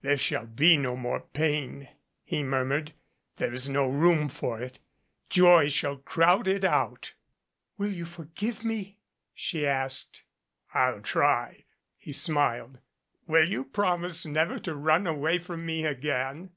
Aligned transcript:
"There 0.00 0.16
shall 0.16 0.46
be 0.46 0.78
no 0.78 0.96
more 0.96 1.20
pain," 1.20 1.88
he 2.22 2.42
murmured. 2.42 2.94
"There 3.36 3.52
is 3.52 3.68
no 3.68 3.86
room 3.86 4.30
for 4.30 4.58
it. 4.58 4.78
Joy 5.28 5.68
shall 5.68 5.98
crowd 5.98 6.48
it 6.48 6.64
out." 6.64 7.12
"Will 7.76 7.92
you 7.92 8.06
forgive 8.06 8.64
me?" 8.64 8.96
she 9.34 9.66
asked. 9.66 10.22
339 10.72 10.86
MADCAP 10.86 10.96
/ 10.96 10.96
"I'll 10.96 11.02
try," 11.02 11.64
he 11.98 12.12
smiled. 12.14 12.78
"Will 13.26 13.46
you 13.46 13.62
promise 13.64 14.24
never 14.24 14.58
to 14.60 14.74
run 14.74 15.06
away 15.06 15.38
from 15.38 15.66
me 15.66 15.84
again?" 15.84 16.52